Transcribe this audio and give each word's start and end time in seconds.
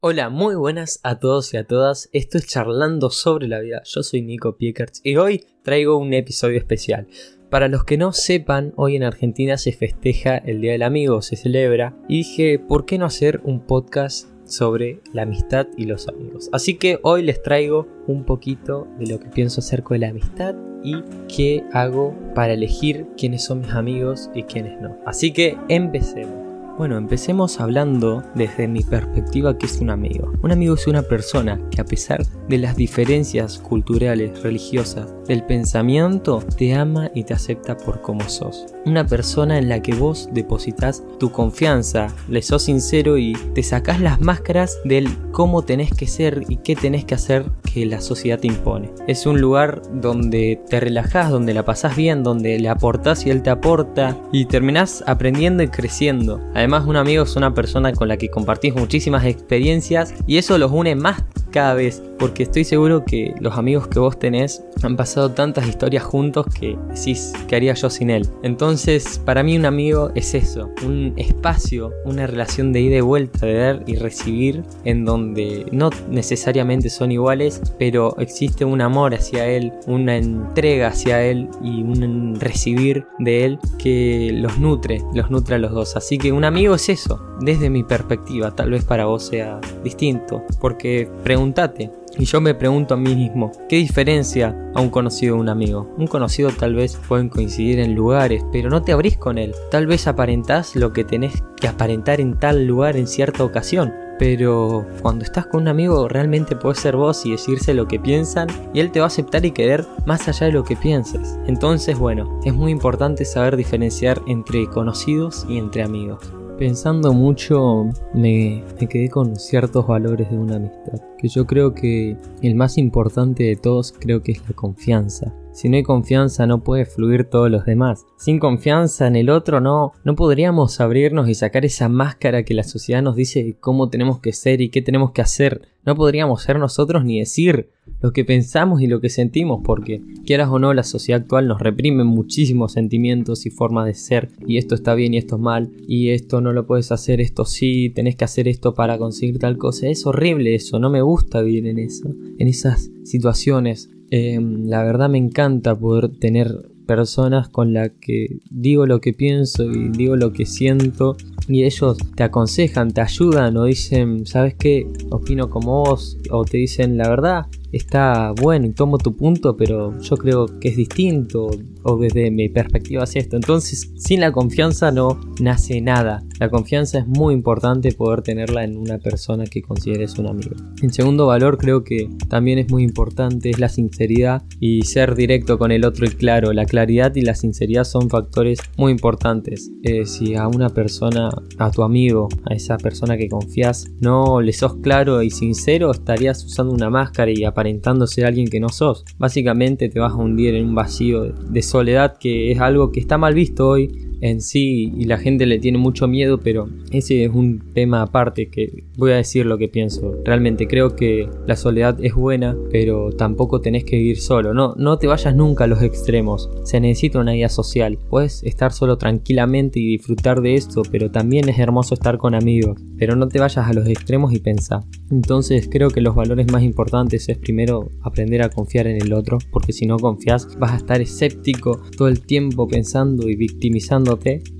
Hola, 0.00 0.28
muy 0.28 0.54
buenas 0.54 1.00
a 1.02 1.18
todos 1.18 1.52
y 1.52 1.56
a 1.56 1.64
todas. 1.66 2.08
Esto 2.12 2.38
es 2.38 2.46
Charlando 2.46 3.10
sobre 3.10 3.48
la 3.48 3.58
vida. 3.58 3.82
Yo 3.84 4.04
soy 4.04 4.22
Nico 4.22 4.56
Piekerts 4.56 5.00
y 5.02 5.16
hoy 5.16 5.44
traigo 5.64 5.96
un 5.96 6.14
episodio 6.14 6.56
especial. 6.56 7.08
Para 7.50 7.66
los 7.66 7.82
que 7.82 7.98
no 7.98 8.12
sepan, 8.12 8.72
hoy 8.76 8.94
en 8.94 9.02
Argentina 9.02 9.58
se 9.58 9.72
festeja 9.72 10.36
el 10.36 10.60
Día 10.60 10.70
del 10.70 10.84
Amigo, 10.84 11.20
se 11.20 11.34
celebra, 11.34 11.96
y 12.08 12.18
dije, 12.18 12.60
¿por 12.60 12.86
qué 12.86 12.96
no 12.96 13.06
hacer 13.06 13.40
un 13.42 13.58
podcast 13.66 14.28
sobre 14.44 15.00
la 15.12 15.22
amistad 15.22 15.66
y 15.76 15.86
los 15.86 16.06
amigos? 16.06 16.48
Así 16.52 16.74
que 16.74 17.00
hoy 17.02 17.24
les 17.24 17.42
traigo 17.42 17.88
un 18.06 18.22
poquito 18.24 18.86
de 19.00 19.08
lo 19.08 19.18
que 19.18 19.30
pienso 19.30 19.58
acerca 19.58 19.94
de 19.94 19.98
la 19.98 20.10
amistad 20.10 20.54
y 20.84 21.02
qué 21.26 21.64
hago 21.72 22.14
para 22.36 22.52
elegir 22.52 23.04
quiénes 23.16 23.44
son 23.44 23.62
mis 23.62 23.70
amigos 23.70 24.30
y 24.32 24.44
quiénes 24.44 24.80
no. 24.80 24.96
Así 25.04 25.32
que 25.32 25.58
empecemos. 25.68 26.47
Bueno, 26.78 26.96
empecemos 26.96 27.58
hablando 27.58 28.22
desde 28.36 28.68
mi 28.68 28.84
perspectiva 28.84 29.58
que 29.58 29.66
es 29.66 29.80
un 29.80 29.90
amigo. 29.90 30.30
Un 30.42 30.52
amigo 30.52 30.76
es 30.76 30.86
una 30.86 31.02
persona 31.02 31.60
que 31.72 31.80
a 31.80 31.84
pesar 31.84 32.24
de 32.48 32.56
las 32.56 32.76
diferencias 32.76 33.58
culturales, 33.58 34.44
religiosas, 34.44 35.12
del 35.26 35.44
pensamiento, 35.44 36.40
te 36.56 36.74
ama 36.74 37.10
y 37.16 37.24
te 37.24 37.34
acepta 37.34 37.76
por 37.76 38.00
como 38.00 38.28
sos. 38.28 38.64
Una 38.86 39.04
persona 39.04 39.58
en 39.58 39.68
la 39.68 39.82
que 39.82 39.94
vos 39.94 40.28
depositas 40.32 41.02
tu 41.18 41.32
confianza, 41.32 42.06
le 42.28 42.42
sos 42.42 42.62
sincero 42.62 43.18
y 43.18 43.32
te 43.54 43.64
sacás 43.64 44.00
las 44.00 44.20
máscaras 44.20 44.78
del 44.84 45.08
cómo 45.32 45.62
tenés 45.62 45.90
que 45.92 46.06
ser 46.06 46.44
y 46.48 46.56
qué 46.58 46.76
tenés 46.76 47.04
que 47.04 47.14
hacer 47.14 47.44
que 47.62 47.86
la 47.86 48.00
sociedad 48.00 48.38
te 48.38 48.46
impone. 48.46 48.90
Es 49.06 49.26
un 49.26 49.40
lugar 49.40 49.82
donde 49.92 50.60
te 50.70 50.80
relajás, 50.80 51.30
donde 51.30 51.54
la 51.54 51.64
pasás 51.64 51.96
bien, 51.96 52.22
donde 52.22 52.58
le 52.58 52.68
aportás 52.68 53.26
y 53.26 53.30
él 53.30 53.42
te 53.42 53.50
aporta 53.50 54.16
y 54.32 54.46
terminás 54.46 55.04
aprendiendo 55.06 55.62
y 55.62 55.68
creciendo. 55.68 56.40
Un 56.68 56.96
amigo 56.96 57.22
es 57.22 57.36
una 57.36 57.54
persona 57.54 57.92
con 57.92 58.08
la 58.08 58.16
que 58.16 58.30
compartís 58.30 58.74
muchísimas 58.74 59.24
experiencias 59.24 60.14
y 60.26 60.36
eso 60.36 60.58
los 60.58 60.70
une 60.70 60.94
más 60.94 61.24
cada 61.50 61.74
vez, 61.74 62.02
porque 62.18 62.42
estoy 62.42 62.64
seguro 62.64 63.04
que 63.04 63.34
los 63.40 63.56
amigos 63.56 63.86
que 63.88 63.98
vos 63.98 64.18
tenés 64.18 64.62
han 64.82 64.96
pasado 64.96 65.30
tantas 65.30 65.66
historias 65.66 66.02
juntos 66.02 66.46
que 66.46 66.76
decís, 66.94 67.32
¿qué 67.46 67.56
haría 67.56 67.74
yo 67.74 67.90
sin 67.90 68.10
él? 68.10 68.28
Entonces, 68.42 69.20
para 69.24 69.42
mí 69.42 69.56
un 69.56 69.64
amigo 69.64 70.10
es 70.14 70.34
eso, 70.34 70.70
un 70.84 71.14
espacio, 71.16 71.92
una 72.04 72.26
relación 72.26 72.72
de 72.72 72.80
ida 72.80 72.96
y 72.96 73.00
vuelta, 73.00 73.46
de 73.46 73.54
dar 73.54 73.82
y 73.86 73.96
recibir, 73.96 74.62
en 74.84 75.04
donde 75.04 75.66
no 75.72 75.90
necesariamente 76.10 76.90
son 76.90 77.12
iguales, 77.12 77.60
pero 77.78 78.16
existe 78.18 78.64
un 78.64 78.80
amor 78.80 79.14
hacia 79.14 79.46
él, 79.46 79.72
una 79.86 80.16
entrega 80.16 80.88
hacia 80.88 81.22
él 81.22 81.48
y 81.62 81.82
un 81.82 82.38
recibir 82.40 83.06
de 83.18 83.44
él 83.44 83.58
que 83.78 84.30
los 84.34 84.58
nutre, 84.58 85.02
los 85.14 85.30
nutre 85.30 85.56
a 85.56 85.58
los 85.58 85.72
dos. 85.72 85.96
Así 85.96 86.18
que 86.18 86.32
un 86.32 86.44
amigo 86.44 86.74
es 86.74 86.88
eso, 86.88 87.20
desde 87.40 87.70
mi 87.70 87.84
perspectiva, 87.84 88.54
tal 88.54 88.70
vez 88.70 88.84
para 88.84 89.06
vos 89.06 89.26
sea 89.26 89.60
distinto, 89.84 90.42
porque 90.60 91.08
pregúntate, 91.22 91.90
y 92.18 92.24
yo 92.24 92.40
me 92.40 92.54
pregunto 92.54 92.94
a 92.94 92.96
mí 92.96 93.14
mismo, 93.14 93.52
¿qué 93.68 93.76
diferencia 93.76 94.54
a 94.74 94.80
un 94.80 94.90
conocido 94.90 95.36
de 95.36 95.40
un 95.40 95.48
amigo? 95.48 95.94
Un 95.96 96.08
conocido 96.08 96.50
tal 96.50 96.74
vez 96.74 96.98
pueden 97.08 97.28
coincidir 97.28 97.78
en 97.78 97.94
lugares, 97.94 98.44
pero 98.52 98.68
no 98.70 98.82
te 98.82 98.92
abrís 98.92 99.16
con 99.16 99.38
él. 99.38 99.54
Tal 99.70 99.86
vez 99.86 100.06
aparentás 100.06 100.74
lo 100.74 100.92
que 100.92 101.04
tenés 101.04 101.42
que 101.60 101.68
aparentar 101.68 102.20
en 102.20 102.38
tal 102.38 102.66
lugar 102.66 102.96
en 102.96 103.06
cierta 103.06 103.44
ocasión. 103.44 103.94
Pero 104.18 104.84
cuando 105.00 105.24
estás 105.24 105.46
con 105.46 105.62
un 105.62 105.68
amigo 105.68 106.08
realmente 106.08 106.56
puedes 106.56 106.80
ser 106.80 106.96
vos 106.96 107.24
y 107.24 107.30
decirse 107.30 107.72
lo 107.72 107.86
que 107.86 108.00
piensan 108.00 108.48
y 108.74 108.80
él 108.80 108.90
te 108.90 108.98
va 108.98 109.06
a 109.06 109.06
aceptar 109.06 109.46
y 109.46 109.52
querer 109.52 109.86
más 110.06 110.26
allá 110.26 110.46
de 110.48 110.52
lo 110.52 110.64
que 110.64 110.74
pienses. 110.74 111.38
Entonces 111.46 111.96
bueno, 111.96 112.40
es 112.44 112.52
muy 112.52 112.72
importante 112.72 113.24
saber 113.24 113.56
diferenciar 113.56 114.20
entre 114.26 114.66
conocidos 114.66 115.46
y 115.48 115.58
entre 115.58 115.84
amigos. 115.84 116.32
Pensando 116.58 117.12
mucho 117.12 117.88
me, 118.14 118.64
quedé 118.90 119.08
con 119.08 119.36
ciertos 119.36 119.86
valores 119.86 120.28
de 120.28 120.36
una 120.36 120.56
amistad, 120.56 121.00
que 121.16 121.28
yo 121.28 121.46
creo 121.46 121.72
que 121.72 122.16
el 122.42 122.56
más 122.56 122.78
importante 122.78 123.44
de 123.44 123.54
todos 123.54 123.92
creo 123.92 124.24
que 124.24 124.32
es 124.32 124.42
la 124.48 124.56
confianza. 124.56 125.32
Si 125.58 125.68
no 125.68 125.76
hay 125.76 125.82
confianza 125.82 126.46
no 126.46 126.62
puede 126.62 126.84
fluir 126.84 127.24
todos 127.24 127.50
los 127.50 127.64
demás. 127.64 128.06
Sin 128.16 128.38
confianza 128.38 129.08
en 129.08 129.16
el 129.16 129.28
otro 129.28 129.60
no, 129.60 129.90
no 130.04 130.14
podríamos 130.14 130.80
abrirnos 130.80 131.28
y 131.28 131.34
sacar 131.34 131.64
esa 131.64 131.88
máscara 131.88 132.44
que 132.44 132.54
la 132.54 132.62
sociedad 132.62 133.02
nos 133.02 133.16
dice 133.16 133.56
cómo 133.58 133.90
tenemos 133.90 134.20
que 134.20 134.32
ser 134.32 134.60
y 134.60 134.68
qué 134.68 134.82
tenemos 134.82 135.10
que 135.10 135.20
hacer. 135.20 135.62
No 135.84 135.96
podríamos 135.96 136.42
ser 136.42 136.60
nosotros 136.60 137.04
ni 137.04 137.18
decir 137.18 137.70
lo 138.00 138.12
que 138.12 138.24
pensamos 138.24 138.82
y 138.82 138.86
lo 138.86 139.00
que 139.00 139.08
sentimos 139.08 139.62
porque 139.64 140.00
quieras 140.24 140.48
o 140.48 140.60
no 140.60 140.72
la 140.74 140.84
sociedad 140.84 141.22
actual 141.22 141.48
nos 141.48 141.60
reprime 141.60 142.04
muchísimos 142.04 142.74
sentimientos 142.74 143.44
y 143.44 143.50
formas 143.50 143.86
de 143.86 143.94
ser 143.94 144.28
y 144.46 144.58
esto 144.58 144.76
está 144.76 144.94
bien 144.94 145.14
y 145.14 145.18
esto 145.18 145.34
es 145.34 145.42
mal 145.42 145.72
y 145.88 146.10
esto 146.10 146.40
no 146.40 146.52
lo 146.52 146.68
puedes 146.68 146.92
hacer, 146.92 147.20
esto 147.20 147.44
sí, 147.44 147.90
tenés 147.90 148.14
que 148.14 148.24
hacer 148.24 148.46
esto 148.46 148.74
para 148.74 148.96
conseguir 148.96 149.40
tal 149.40 149.58
cosa. 149.58 149.88
Es 149.88 150.06
horrible 150.06 150.54
eso, 150.54 150.78
no 150.78 150.88
me 150.88 151.02
gusta 151.02 151.42
vivir 151.42 151.66
en 151.66 151.80
eso, 151.80 152.14
en 152.38 152.46
esas 152.46 152.92
situaciones 153.02 153.90
Em, 154.10 154.66
la 154.66 154.82
verdad 154.82 155.08
me 155.08 155.18
encanta 155.18 155.74
poder 155.74 156.08
tener 156.18 156.70
personas 156.86 157.50
con 157.50 157.74
las 157.74 157.90
que 158.00 158.38
digo 158.50 158.86
lo 158.86 159.00
que 159.00 159.12
pienso 159.12 159.64
y 159.64 159.90
digo 159.90 160.16
lo 160.16 160.32
que 160.32 160.46
siento 160.46 161.16
y 161.46 161.64
ellos 161.64 161.98
te 162.14 162.22
aconsejan, 162.22 162.92
te 162.92 163.02
ayudan 163.02 163.56
o 163.58 163.64
dicen, 163.64 164.26
¿sabes 164.26 164.54
qué? 164.54 164.86
Opino 165.10 165.50
como 165.50 165.84
vos 165.84 166.16
o 166.30 166.44
te 166.44 166.56
dicen 166.56 166.96
la 166.96 167.08
verdad, 167.08 167.46
está 167.72 168.32
bueno 168.32 168.66
y 168.66 168.72
tomo 168.72 168.98
tu 168.98 169.16
punto, 169.16 169.56
pero 169.56 169.98
yo 170.00 170.16
creo 170.16 170.46
que 170.60 170.68
es 170.68 170.76
distinto 170.76 171.50
o 171.82 171.96
desde 171.96 172.30
mi 172.30 172.48
perspectiva 172.48 173.04
es 173.04 173.16
esto. 173.16 173.36
Entonces, 173.36 173.92
sin 173.96 174.20
la 174.20 174.32
confianza 174.32 174.90
no 174.90 175.20
nace 175.40 175.80
nada. 175.80 176.22
La 176.38 176.50
confianza 176.50 177.00
es 177.00 177.06
muy 177.06 177.34
importante 177.34 177.92
poder 177.92 178.22
tenerla 178.22 178.64
en 178.64 178.76
una 178.76 178.98
persona 178.98 179.44
que 179.44 179.62
consideres 179.62 180.18
un 180.18 180.28
amigo. 180.28 180.54
En 180.82 180.92
segundo 180.92 181.26
valor 181.26 181.58
creo 181.58 181.84
que 181.84 182.08
también 182.28 182.58
es 182.58 182.70
muy 182.70 182.82
importante 182.82 183.50
es 183.50 183.58
la 183.58 183.68
sinceridad 183.68 184.42
y 184.60 184.82
ser 184.82 185.14
directo 185.14 185.58
con 185.58 185.72
el 185.72 185.84
otro 185.84 186.06
y 186.06 186.10
claro. 186.10 186.52
La 186.52 186.64
claridad 186.64 187.14
y 187.16 187.22
la 187.22 187.34
sinceridad 187.34 187.84
son 187.84 188.08
factores 188.08 188.60
muy 188.76 188.92
importantes. 188.92 189.70
Eh, 189.82 190.06
si 190.06 190.34
a 190.34 190.48
una 190.48 190.68
persona, 190.68 191.30
a 191.58 191.70
tu 191.70 191.82
amigo, 191.82 192.28
a 192.44 192.54
esa 192.54 192.76
persona 192.76 193.16
que 193.16 193.28
confías, 193.28 193.86
no 194.00 194.40
le 194.40 194.52
sos 194.52 194.76
claro 194.76 195.22
y 195.22 195.30
sincero, 195.30 195.90
estarías 195.90 196.44
usando 196.44 196.72
una 196.72 196.90
máscara 196.90 197.30
y 197.30 197.44
aparentando 197.58 198.06
ser 198.06 198.24
alguien 198.24 198.46
que 198.46 198.60
no 198.60 198.68
sos. 198.68 199.04
Básicamente 199.18 199.88
te 199.88 199.98
vas 199.98 200.12
a 200.12 200.16
hundir 200.16 200.54
en 200.54 200.64
un 200.64 200.76
vacío 200.76 201.24
de 201.24 201.62
soledad 201.62 202.16
que 202.16 202.52
es 202.52 202.60
algo 202.60 202.92
que 202.92 203.00
está 203.00 203.18
mal 203.18 203.34
visto 203.34 203.68
hoy 203.68 204.07
en 204.20 204.40
sí 204.40 204.92
y 204.96 205.04
la 205.04 205.18
gente 205.18 205.46
le 205.46 205.58
tiene 205.58 205.78
mucho 205.78 206.08
miedo, 206.08 206.38
pero 206.38 206.68
ese 206.90 207.24
es 207.24 207.30
un 207.32 207.72
tema 207.74 208.02
aparte 208.02 208.48
que 208.48 208.84
voy 208.96 209.12
a 209.12 209.16
decir 209.16 209.46
lo 209.46 209.58
que 209.58 209.68
pienso. 209.68 210.16
Realmente 210.24 210.66
creo 210.66 210.96
que 210.96 211.28
la 211.46 211.56
soledad 211.56 211.98
es 212.02 212.14
buena, 212.14 212.56
pero 212.70 213.10
tampoco 213.12 213.60
tenés 213.60 213.84
que 213.84 213.96
vivir 213.96 214.20
solo. 214.20 214.54
No, 214.54 214.74
no 214.76 214.98
te 214.98 215.06
vayas 215.06 215.34
nunca 215.34 215.64
a 215.64 215.66
los 215.66 215.82
extremos. 215.82 216.50
Se 216.64 216.80
necesita 216.80 217.20
una 217.20 217.32
guía 217.32 217.48
social. 217.48 217.98
Puedes 218.10 218.42
estar 218.42 218.72
solo 218.72 218.98
tranquilamente 218.98 219.80
y 219.80 219.86
disfrutar 219.86 220.40
de 220.40 220.54
esto, 220.54 220.82
pero 220.90 221.10
también 221.10 221.48
es 221.48 221.58
hermoso 221.58 221.94
estar 221.94 222.18
con 222.18 222.34
amigos. 222.34 222.80
Pero 222.98 223.16
no 223.16 223.28
te 223.28 223.38
vayas 223.38 223.68
a 223.68 223.72
los 223.72 223.88
extremos 223.88 224.32
y 224.32 224.40
pensá. 224.40 224.80
Entonces 225.10 225.68
creo 225.70 225.90
que 225.90 226.00
los 226.00 226.14
valores 226.14 226.50
más 226.52 226.62
importantes 226.62 227.28
es 227.28 227.38
primero 227.38 227.88
aprender 228.02 228.42
a 228.42 228.50
confiar 228.50 228.86
en 228.86 229.00
el 229.00 229.12
otro, 229.12 229.38
porque 229.50 229.72
si 229.72 229.86
no 229.86 229.98
confías 229.98 230.48
vas 230.58 230.72
a 230.72 230.76
estar 230.76 231.00
escéptico 231.00 231.80
todo 231.96 232.08
el 232.08 232.20
tiempo 232.20 232.68
pensando 232.68 233.28
y 233.28 233.36
victimizando 233.36 234.07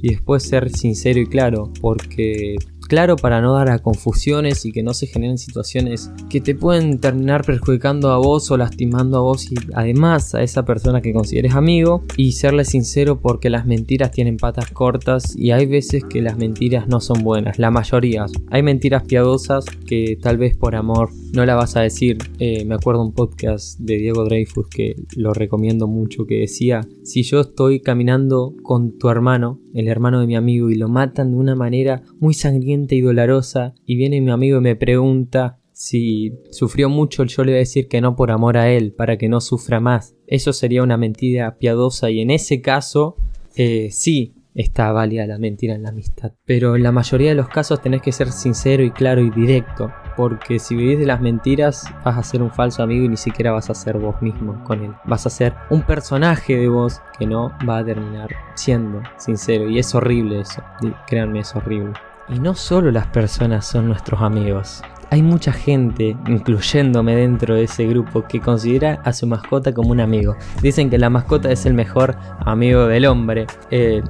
y 0.03 0.10
después 0.10 0.42
ser 0.42 0.70
sincero 0.70 1.20
y 1.20 1.26
claro, 1.26 1.72
porque 1.81 2.56
claro 2.88 3.16
para 3.16 3.41
no 3.41 3.54
dar 3.54 3.71
a 3.71 3.78
confusiones 3.78 4.66
y 4.66 4.72
que 4.72 4.82
no 4.82 4.94
se 4.94 5.06
generen 5.06 5.38
situaciones 5.38 6.10
que 6.28 6.41
te 6.41 6.54
pueden 6.54 6.99
terminar 6.99 7.44
perjudicando 7.44 8.10
a 8.10 8.19
vos 8.19 8.50
o 8.50 8.56
lastimando 8.56 9.19
a 9.19 9.21
vos 9.21 9.53
y 9.53 9.54
además 9.75 10.34
a 10.34 10.43
esa 10.43 10.65
persona 10.65 11.00
que 11.00 11.12
consideres 11.12 11.54
amigo 11.54 12.04
y 12.16 12.32
serle 12.32 12.65
sincero 12.65 13.21
porque 13.21 13.50
las 13.50 13.66
mentiras 13.66 14.10
tienen 14.10 14.37
patas 14.37 14.71
cortas 14.71 15.37
y 15.37 15.53
hay 15.53 15.66
veces 15.66 16.04
que 16.04 16.22
las 16.22 16.37
mentiras 16.37 16.88
no 16.88 17.00
son 17.00 17.22
buenas, 17.22 17.59
la 17.59 17.71
mayoría. 17.71 18.26
Hay 18.50 18.62
mentiras 18.62 19.05
piadosas 19.05 19.65
que 19.87 20.19
tal 20.20 20.38
vez 20.38 20.56
por 20.56 20.75
amor 20.75 21.11
no 21.32 21.44
la 21.44 21.55
vas 21.55 21.76
a 21.76 21.82
decir. 21.82 22.19
Eh, 22.38 22.64
me 22.64 22.75
acuerdo 22.75 23.02
un 23.02 23.12
podcast 23.12 23.79
de 23.79 23.99
Diego 23.99 24.25
Dreyfus 24.25 24.69
que 24.69 24.96
lo 25.17 25.34
recomiendo 25.34 25.87
mucho 25.87 26.26
que 26.26 26.41
decía, 26.41 26.87
si 27.05 27.23
yo 27.23 27.41
estoy 27.41 27.81
caminando 27.81 28.55
con 28.62 28.99
tu 28.99 29.08
hermano, 29.08 29.61
el 29.75 29.88
hermano 29.88 30.20
de 30.20 30.26
mi 30.26 30.37
amigo, 30.37 30.70
y 30.70 30.75
lo 30.75 30.88
matan 30.88 31.31
de 31.31 31.37
una 31.37 31.55
manera 31.55 32.02
muy 32.19 32.34
sangrienta, 32.34 32.77
y 32.86 33.00
dolorosa 33.00 33.75
y 33.84 33.96
viene 33.96 34.20
mi 34.20 34.30
amigo 34.30 34.58
y 34.58 34.62
me 34.62 34.76
pregunta 34.76 35.58
si 35.78 36.32
sufrió 36.50 36.88
mucho, 36.88 37.22
yo 37.25 37.44
le 37.44 37.52
voy 37.52 37.56
a 37.56 37.58
decir 37.60 37.86
que 37.86 38.00
no 38.00 38.16
por 38.16 38.32
amor 38.32 38.56
a 38.56 38.69
él, 38.69 38.92
para 38.92 39.16
que 39.16 39.28
no 39.28 39.40
sufra 39.40 39.78
más. 39.78 40.16
Eso 40.26 40.52
sería 40.52 40.82
una 40.82 40.96
mentira 40.96 41.56
piadosa 41.56 42.10
y 42.10 42.20
en 42.20 42.32
ese 42.32 42.60
caso 42.60 43.16
eh, 43.54 43.88
sí 43.92 44.34
está 44.54 44.90
válida 44.90 45.25
la 45.25 45.38
mentira 45.38 45.76
en 45.76 45.84
la 45.84 45.90
amistad. 45.90 46.32
Pero 46.44 46.75
en 46.75 46.82
la 46.82 46.90
mayoría 46.90 47.28
de 47.28 47.36
los 47.36 47.48
casos 47.48 47.80
tenés 47.80 48.02
que 48.02 48.10
ser 48.10 48.32
sincero 48.32 48.82
y 48.82 48.90
claro 48.90 49.20
y 49.20 49.31
directo. 49.31 49.92
Porque 50.16 50.58
si 50.58 50.74
vivís 50.74 50.98
de 50.98 51.06
las 51.06 51.20
mentiras 51.20 51.84
vas 52.04 52.19
a 52.19 52.24
ser 52.24 52.42
un 52.42 52.50
falso 52.50 52.82
amigo 52.82 53.04
y 53.04 53.08
ni 53.08 53.16
siquiera 53.16 53.52
vas 53.52 53.70
a 53.70 53.74
ser 53.74 53.98
vos 53.98 54.20
mismo 54.20 54.64
con 54.64 54.82
él. 54.82 54.90
Vas 55.04 55.26
a 55.26 55.31
ser 55.31 55.54
un 55.70 55.82
personaje 55.82 56.56
de 56.56 56.69
vos 56.69 57.00
que 57.16 57.26
no 57.26 57.52
va 57.69 57.78
a 57.78 57.84
terminar 57.84 58.31
siendo 58.56 59.00
sincero. 59.16 59.70
Y 59.70 59.78
es 59.78 59.94
horrible 59.94 60.40
eso. 60.40 60.60
Créanme, 61.06 61.38
es 61.38 61.54
horrible. 61.54 61.92
Y 62.30 62.38
no 62.38 62.54
solo 62.54 62.90
las 62.90 63.06
personas 63.06 63.66
son 63.66 63.88
nuestros 63.88 64.20
amigos. 64.20 64.82
hay 65.10 65.22
mucha 65.22 65.52
gente, 65.52 66.16
incluyéndome 66.26 67.16
dentro 67.16 67.54
de 67.54 67.64
ese 67.64 67.86
grupo, 67.86 68.25
que 68.28 68.40
considera 68.40 69.00
a 69.04 69.14
su 69.14 69.26
mascota 69.26 69.72
como 69.72 69.90
un 69.90 70.00
amigo. 70.00 70.36
Dicen 70.60 70.90
que 70.90 70.98
la 70.98 71.08
mascota 71.08 71.50
es 71.50 71.64
el 71.64 71.72
mejor 71.72 72.14
amigo 72.40 72.86
del 72.86 73.06
hombre. 73.06 73.46
Eh, 73.70 74.02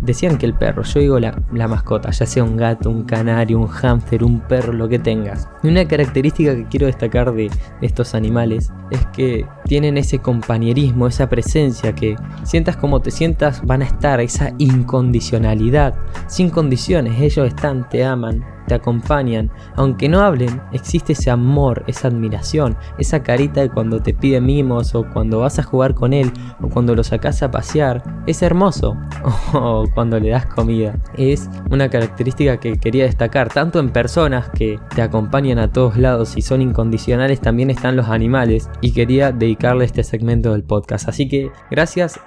Decían 0.00 0.38
que 0.38 0.46
el 0.46 0.54
perro, 0.54 0.82
yo 0.84 1.00
digo 1.00 1.18
la, 1.18 1.68
mascota, 1.68 2.10
ya 2.10 2.24
sea 2.26 2.44
un 2.44 2.56
gato, 2.56 2.90
un 2.90 3.04
canario, 3.04 3.58
un 3.58 3.66
hámster, 3.66 4.22
un 4.22 4.40
perro, 4.40 4.72
lo 4.72 4.88
que 4.88 4.98
tengas. 4.98 5.48
Y 5.62 5.68
una 5.68 5.86
característica 5.86 6.54
que 6.54 6.66
quiero 6.66 6.86
destacar 6.86 7.32
de, 7.32 7.50
estos 7.80 8.14
animales 8.14 8.72
es 8.90 9.04
que 9.06 9.46
tienen 9.64 9.98
ese 9.98 10.18
compañerismo, 10.18 11.06
esa 11.06 11.28
presencia, 11.28 11.94
que 11.94 12.16
sientas 12.44 12.76
como 12.76 13.00
te 13.00 13.10
sientas, 13.10 13.64
van 13.64 13.82
a 13.82 13.86
estar, 13.86 14.20
esa 14.20 14.52
incondicionalidad, 14.58 15.94
sin 16.26 16.50
condiciones, 16.50 17.20
ellos 17.20 17.48
están, 17.48 17.88
te 17.88 18.04
aman, 18.04 18.44
te 18.68 18.74
acompañan. 18.74 19.50
Aunque 19.74 20.08
no 20.08 20.20
hablen, 20.20 20.60
existe 20.72 21.14
ese 21.14 21.30
amor, 21.30 21.84
esa 21.86 22.08
admiración, 22.08 22.76
esa 22.98 23.22
carita 23.22 23.60
de 23.60 23.70
cuando 23.70 24.00
te 24.00 24.14
pide 24.14 24.40
mimos 24.40 24.94
o 24.94 25.04
cuando 25.12 25.40
vas 25.40 25.58
a 25.58 25.62
jugar 25.62 25.94
con 25.94 26.12
él 26.12 26.32
o 26.62 26.68
cuando 26.68 26.94
lo 26.94 27.02
sacas 27.02 27.42
a 27.42 27.50
pasear. 27.50 28.02
Es 28.26 28.42
hermoso. 28.42 28.96
O 29.54 29.84
cuando 29.94 30.20
le 30.20 30.28
das 30.28 30.46
comida. 30.46 30.94
Es 31.16 31.48
una 31.70 31.88
característica 31.88 32.58
que 32.58 32.76
quería 32.78 33.04
destacar. 33.04 33.48
Tanto 33.48 33.80
en 33.80 33.90
personas 33.90 34.50
que 34.50 34.78
te 34.94 35.00
acompañan 35.00 35.58
a 35.58 35.72
todos 35.72 35.96
lados 35.96 36.36
y 36.36 36.42
son 36.42 36.60
incondicionales, 36.60 37.40
también 37.40 37.70
están 37.70 37.96
los 37.96 38.08
animales. 38.08 38.68
Y 38.82 38.92
quería 38.92 39.32
dedicarle 39.32 39.86
este 39.86 40.04
segmento 40.04 40.52
del 40.52 40.64
podcast. 40.64 41.08
Así 41.08 41.28
que 41.28 41.50
gracias 41.70 42.20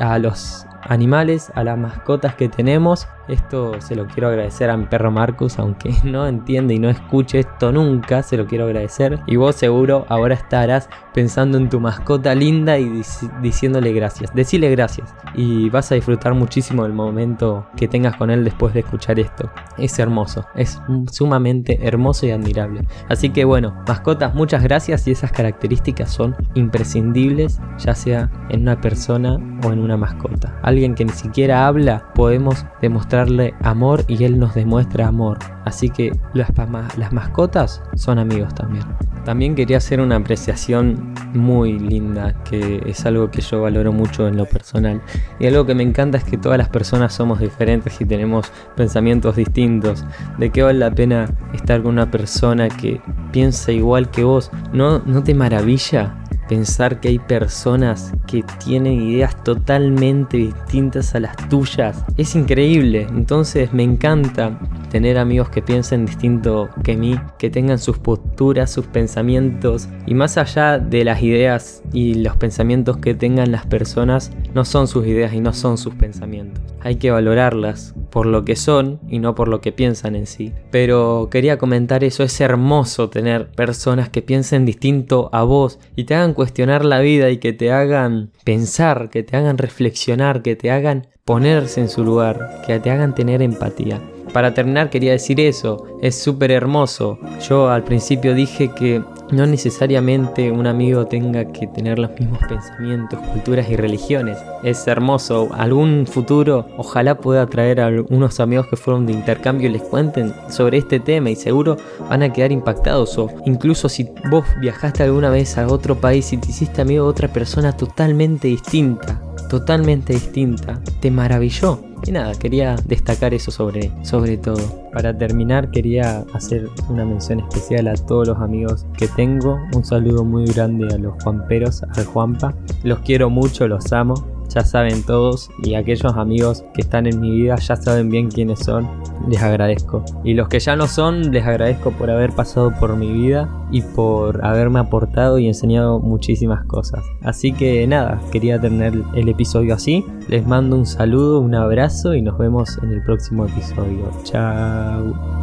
a 0.00 0.18
los 0.18 0.66
animales, 0.82 1.52
a 1.54 1.64
las 1.64 1.78
mascotas 1.78 2.34
que 2.34 2.48
tenemos 2.48 3.06
esto 3.32 3.80
se 3.80 3.94
lo 3.94 4.06
quiero 4.06 4.28
agradecer 4.28 4.70
a 4.70 4.76
mi 4.76 4.86
perro 4.86 5.10
Marcus, 5.10 5.58
aunque 5.58 5.94
no 6.04 6.26
entiende 6.26 6.74
y 6.74 6.78
no 6.78 6.90
escuche 6.90 7.40
esto 7.40 7.72
nunca, 7.72 8.22
se 8.22 8.36
lo 8.36 8.46
quiero 8.46 8.64
agradecer. 8.64 9.20
Y 9.26 9.36
vos 9.36 9.56
seguro 9.56 10.06
ahora 10.08 10.34
estarás 10.34 10.88
pensando 11.14 11.58
en 11.58 11.68
tu 11.68 11.80
mascota 11.80 12.34
linda 12.34 12.78
y 12.78 13.02
diciéndole 13.40 13.92
gracias. 13.92 14.34
Decile 14.34 14.70
gracias 14.70 15.14
y 15.34 15.70
vas 15.70 15.90
a 15.92 15.94
disfrutar 15.94 16.34
muchísimo 16.34 16.84
del 16.84 16.92
momento 16.92 17.66
que 17.76 17.88
tengas 17.88 18.16
con 18.16 18.30
él 18.30 18.44
después 18.44 18.74
de 18.74 18.80
escuchar 18.80 19.18
esto. 19.18 19.50
Es 19.78 19.98
hermoso, 19.98 20.46
es 20.54 20.80
sumamente 21.10 21.78
hermoso 21.86 22.26
y 22.26 22.30
admirable. 22.30 22.86
Así 23.08 23.30
que 23.30 23.44
bueno, 23.44 23.74
mascotas, 23.86 24.34
muchas 24.34 24.62
gracias 24.62 25.06
y 25.08 25.12
esas 25.12 25.32
características 25.32 26.10
son 26.10 26.36
imprescindibles, 26.54 27.60
ya 27.78 27.94
sea 27.94 28.30
en 28.50 28.62
una 28.62 28.80
persona 28.80 29.36
o 29.64 29.72
en 29.72 29.78
una 29.78 29.96
mascota. 29.96 30.58
Alguien 30.62 30.94
que 30.94 31.04
ni 31.04 31.12
siquiera 31.12 31.66
habla, 31.66 32.12
podemos 32.14 32.66
demostrar 32.80 33.21
amor 33.62 34.04
y 34.08 34.24
él 34.24 34.38
nos 34.38 34.54
demuestra 34.54 35.08
amor. 35.08 35.38
Así 35.64 35.90
que 35.90 36.12
las, 36.34 36.50
las 36.96 37.12
mascotas 37.12 37.82
son 37.94 38.18
amigos 38.18 38.54
también. 38.54 38.84
También 39.24 39.54
quería 39.54 39.76
hacer 39.76 40.00
una 40.00 40.16
apreciación 40.16 41.14
muy 41.32 41.78
linda, 41.78 42.34
que 42.44 42.82
es 42.86 43.06
algo 43.06 43.30
que 43.30 43.40
yo 43.40 43.62
valoro 43.62 43.92
mucho 43.92 44.26
en 44.26 44.36
lo 44.36 44.46
personal. 44.46 45.00
Y 45.38 45.46
algo 45.46 45.64
que 45.64 45.74
me 45.74 45.84
encanta 45.84 46.18
es 46.18 46.24
que 46.24 46.36
todas 46.36 46.58
las 46.58 46.68
personas 46.68 47.14
somos 47.14 47.38
diferentes 47.38 48.00
y 48.00 48.04
tenemos 48.04 48.50
pensamientos 48.74 49.36
distintos. 49.36 50.04
¿De 50.38 50.50
qué 50.50 50.62
vale 50.62 50.80
la 50.80 50.90
pena 50.90 51.28
estar 51.52 51.82
con 51.82 51.92
una 51.92 52.10
persona 52.10 52.68
que 52.68 53.00
piensa 53.30 53.70
igual 53.70 54.10
que 54.10 54.24
vos? 54.24 54.50
¿No, 54.72 54.98
no 55.00 55.22
te 55.22 55.34
maravilla 55.34 56.21
pensar 56.52 57.00
que 57.00 57.08
hay 57.08 57.18
personas 57.18 58.12
que 58.26 58.44
tienen 58.62 59.00
ideas 59.00 59.42
totalmente 59.42 60.36
distintas 60.36 61.14
a 61.14 61.20
las 61.20 61.34
tuyas. 61.48 62.04
Es 62.18 62.34
increíble, 62.34 63.06
entonces 63.08 63.72
me 63.72 63.82
encanta 63.82 64.60
tener 64.90 65.16
amigos 65.16 65.48
que 65.48 65.62
piensen 65.62 66.04
distinto 66.04 66.68
que 66.84 66.94
mí, 66.94 67.18
que 67.38 67.48
tengan 67.48 67.78
sus 67.78 67.98
posturas, 67.98 68.70
sus 68.70 68.84
pensamientos 68.84 69.88
y 70.04 70.12
más 70.12 70.36
allá 70.36 70.78
de 70.78 71.04
las 71.04 71.22
ideas 71.22 71.82
y 71.90 72.16
los 72.16 72.36
pensamientos 72.36 72.98
que 72.98 73.14
tengan 73.14 73.50
las 73.50 73.64
personas, 73.64 74.30
no 74.52 74.66
son 74.66 74.88
sus 74.88 75.06
ideas 75.06 75.32
y 75.32 75.40
no 75.40 75.54
son 75.54 75.78
sus 75.78 75.94
pensamientos. 75.94 76.71
Hay 76.82 76.96
que 76.96 77.10
valorarlas 77.10 77.94
por 78.10 78.26
lo 78.26 78.44
que 78.44 78.56
son 78.56 79.00
y 79.08 79.18
no 79.18 79.34
por 79.34 79.48
lo 79.48 79.60
que 79.60 79.72
piensan 79.72 80.16
en 80.16 80.26
sí. 80.26 80.52
Pero 80.70 81.28
quería 81.30 81.58
comentar 81.58 82.04
eso, 82.04 82.22
es 82.22 82.40
hermoso 82.40 83.08
tener 83.08 83.50
personas 83.50 84.08
que 84.08 84.22
piensen 84.22 84.66
distinto 84.66 85.30
a 85.32 85.42
vos 85.44 85.78
y 85.96 86.04
te 86.04 86.14
hagan 86.14 86.34
cuestionar 86.34 86.84
la 86.84 87.00
vida 87.00 87.30
y 87.30 87.38
que 87.38 87.52
te 87.52 87.72
hagan 87.72 88.30
pensar, 88.44 89.10
que 89.10 89.22
te 89.22 89.36
hagan 89.36 89.58
reflexionar, 89.58 90.42
que 90.42 90.56
te 90.56 90.70
hagan 90.70 91.06
ponerse 91.24 91.80
en 91.80 91.88
su 91.88 92.04
lugar, 92.04 92.62
que 92.66 92.80
te 92.80 92.90
hagan 92.90 93.14
tener 93.14 93.42
empatía. 93.42 94.00
Para 94.32 94.54
terminar 94.54 94.88
quería 94.88 95.12
decir 95.12 95.40
eso, 95.40 95.84
es 96.00 96.14
súper 96.14 96.50
hermoso. 96.52 97.18
Yo 97.46 97.68
al 97.68 97.84
principio 97.84 98.34
dije 98.34 98.70
que 98.74 99.02
no 99.32 99.46
necesariamente 99.46 100.50
un 100.50 100.66
amigo 100.66 101.06
tenga 101.06 101.46
que 101.46 101.66
tener 101.66 101.98
los 101.98 102.10
mismos 102.20 102.38
pensamientos, 102.46 103.18
culturas 103.32 103.68
y 103.68 103.76
religiones. 103.76 104.38
Es 104.62 104.86
hermoso. 104.86 105.48
Algún 105.54 106.06
futuro 106.06 106.66
ojalá 106.76 107.16
pueda 107.16 107.46
traer 107.46 107.80
a 107.80 107.88
unos 108.10 108.40
amigos 108.40 108.66
que 108.68 108.76
fueron 108.76 109.06
de 109.06 109.14
intercambio 109.14 109.68
y 109.68 109.72
les 109.72 109.82
cuenten 109.82 110.32
sobre 110.48 110.78
este 110.78 111.00
tema 111.00 111.30
y 111.30 111.36
seguro 111.36 111.76
van 112.08 112.22
a 112.22 112.32
quedar 112.32 112.52
impactados. 112.52 113.18
O 113.18 113.30
incluso 113.46 113.88
si 113.88 114.08
vos 114.30 114.44
viajaste 114.60 115.02
alguna 115.02 115.30
vez 115.30 115.56
a 115.58 115.66
otro 115.66 115.96
país 115.96 116.32
y 116.32 116.36
te 116.36 116.50
hiciste 116.50 116.82
amigo 116.82 117.04
de 117.04 117.10
otra 117.10 117.28
persona 117.28 117.76
totalmente 117.76 118.48
distinta, 118.48 119.20
totalmente 119.48 120.12
distinta, 120.12 120.78
te 121.00 121.10
maravilló 121.10 121.91
y 122.04 122.12
nada, 122.12 122.34
quería 122.34 122.76
destacar 122.86 123.34
eso 123.34 123.50
sobre, 123.50 123.90
sobre 124.02 124.36
todo. 124.36 124.90
Para 124.92 125.16
terminar, 125.16 125.70
quería 125.70 126.24
hacer 126.32 126.68
una 126.88 127.04
mención 127.04 127.40
especial 127.40 127.88
a 127.88 127.94
todos 127.94 128.28
los 128.28 128.38
amigos 128.38 128.86
que 128.96 129.08
tengo. 129.08 129.58
Un 129.74 129.84
saludo 129.84 130.24
muy 130.24 130.46
grande 130.46 130.92
a 130.92 130.98
los 130.98 131.22
Juanperos, 131.22 131.82
al 131.82 132.04
Juanpa. 132.04 132.54
Los 132.82 133.00
quiero 133.00 133.30
mucho, 133.30 133.68
los 133.68 133.92
amo 133.92 134.31
ya 134.54 134.64
saben 134.64 135.02
todos 135.02 135.50
y 135.62 135.74
aquellos 135.74 136.12
amigos 136.16 136.64
que 136.74 136.82
están 136.82 137.06
en 137.06 137.20
mi 137.20 137.30
vida 137.30 137.56
ya 137.56 137.76
saben 137.76 138.10
bien 138.10 138.30
quiénes 138.30 138.60
son, 138.60 138.88
les 139.28 139.42
agradezco. 139.42 140.04
Y 140.24 140.34
los 140.34 140.48
que 140.48 140.60
ya 140.60 140.76
no 140.76 140.86
son, 140.86 141.30
les 141.32 141.44
agradezco 141.46 141.90
por 141.92 142.10
haber 142.10 142.32
pasado 142.32 142.72
por 142.78 142.96
mi 142.96 143.10
vida 143.12 143.48
y 143.70 143.82
por 143.82 144.44
haberme 144.44 144.80
aportado 144.80 145.38
y 145.38 145.46
enseñado 145.46 146.00
muchísimas 146.00 146.64
cosas. 146.66 147.04
Así 147.22 147.52
que 147.52 147.86
nada, 147.86 148.20
quería 148.30 148.60
tener 148.60 148.94
el 149.14 149.28
episodio 149.28 149.74
así. 149.74 150.04
Les 150.28 150.46
mando 150.46 150.76
un 150.76 150.86
saludo, 150.86 151.40
un 151.40 151.54
abrazo 151.54 152.14
y 152.14 152.22
nos 152.22 152.38
vemos 152.38 152.78
en 152.82 152.92
el 152.92 153.02
próximo 153.02 153.46
episodio. 153.46 154.10
Chao. 154.24 155.41